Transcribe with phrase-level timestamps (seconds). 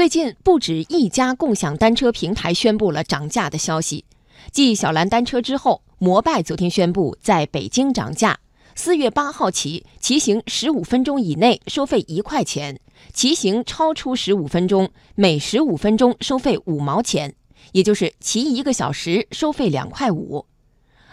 [0.00, 4.06] 最近不止一家共享单车平台宣布了涨价的消息，
[4.50, 8.40] 继小蓝单车之后，摩拜昨天宣布在北京涨价，
[8.74, 12.80] 四月八号起，骑行十五分钟以内收费一块钱，
[13.12, 17.34] 骑行超出十五分钟，每十五分钟收费五毛钱，
[17.72, 20.46] 也就是骑一个小时收费两块五。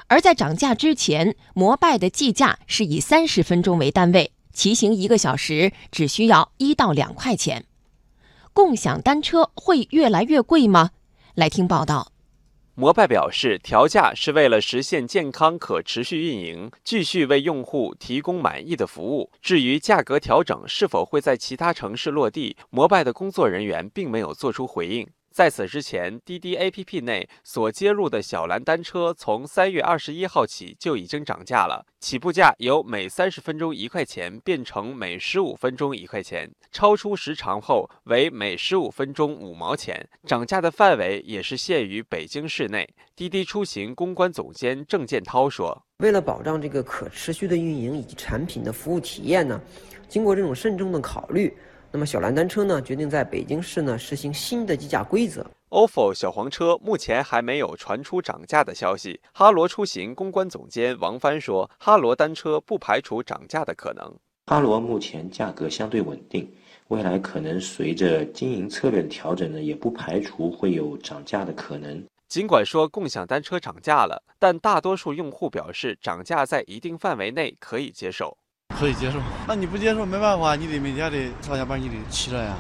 [0.08, 7.66] 而在涨价之前，摩拜的计价是以三十分钟为单位，骑行一个小时只需要一到两块钱。
[8.58, 10.90] 共享单车会越来越贵吗？
[11.36, 12.12] 来听报道。
[12.74, 19.30] 摩拜表示，调价是为了实现健康可持续运营，继续为用户提供满意的服务。
[19.44, 25.08] 至于价格调整是否会在其他城市落地，摩拜的工作人员并没有做出回应。
[25.38, 40.10] 在此之前，滴滴 APP 内所接入的小蓝单车从三月二十一号起就已经涨价了，起步价由每三十分钟一块钱变成每十五分钟一块钱，超出时长后为每十五分钟五毛钱。
[40.26, 42.90] 涨价的范围也是限于北京市内。
[43.16, 49.62] 滴滴出行公关总监郑建涛说：“为了保障这个可持续的运营以及产品的服务体验呢，
[50.10, 51.56] 经过这种慎重的考虑。”
[51.92, 55.46] 那么小蓝单车呢，决定在北京市呢实行新的计价规则。
[55.70, 59.20] ofo 小黄车目前还没有传出涨价的消息。
[59.34, 64.14] 哈罗出行公关总监王帆说：“哈罗单车不排除涨价的可能。
[64.48, 66.50] 哈罗目前价格相对稳定，
[66.90, 72.04] 未来可能随着经营策略的调整呢，也不排除会有涨价的可能。
[72.28, 78.38] 尽管说共享单车涨价了，但大多数用户表示涨价在一定范围内可以接受。”
[78.80, 82.56] 可以接受，那你不接受没办法，你得每天得上下班，你得骑着呀。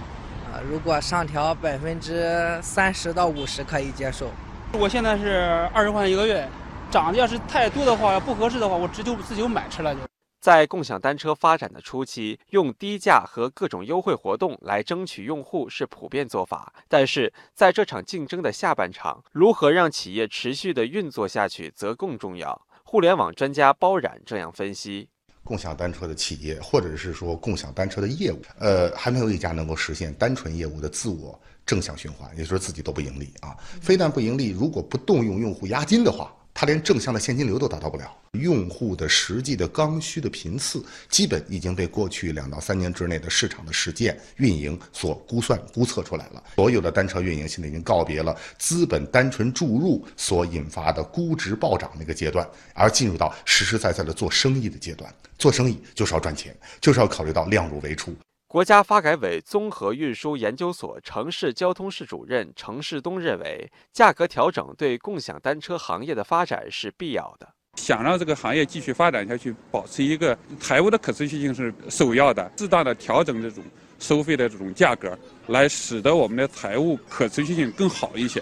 [0.51, 4.31] 啊，如果上调百分之三十到五十可以接受。
[4.73, 6.49] 我现在是二十块钱一个月，
[6.89, 10.01] 涨的要是太多的话，不合适的话，我直接自己就买车了就。
[10.41, 16.73] 在共享单车发展的初期，用低价和各种优惠活动来争取用户是普遍做法。
[16.87, 22.59] 但是在这场竞争的下半场，如何让企业持续的运作下去则更重要。
[22.83, 25.09] 互联网专家包冉这样分析。
[25.47, 33.55] 共享单车的企业，或者是说共享单车的业务，呃，还没有一家能够实现单纯业务的自我正向循环，也就是自己都不盈利啊。
[33.79, 36.33] 非但不盈利，如果不动用用户押金的话。
[36.59, 46.43] 它连正向的现金流都达到不了，用户的实际的刚需的频次，基本已经被过去两到三年之内的市场的实践运营所估算估测出来了。
[46.55, 55.13] 所有的单车运营现在已经告别了资本单纯注入所引发的估值暴涨那个阶段，而进入到实实在在的做生意的阶段。
[55.37, 58.15] 做生意就是要赚钱，就是要考虑到量入为出。
[58.49, 67.49] 国家发改委综合运输研究所城市交通室主任程世东认为，价格调整对共享单车行业的发展是必要的。
[67.75, 72.49] 想让这个行业继续发展下去，保持一个财务的可持续性是首要的。
[72.57, 73.61] 适当的调整这种
[73.99, 78.41] 收费的这种价格，来使得我们的财务可持续性更好一些。